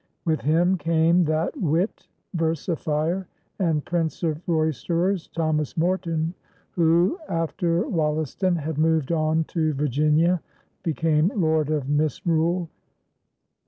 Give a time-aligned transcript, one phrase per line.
[0.25, 3.27] With him came that wit, versifier,
[3.59, 6.33] and prince of roysterers, Thomas Morton,
[6.71, 10.41] who, after Wollaston had moved on to Virginia,
[10.81, 12.67] became "lord of misrule."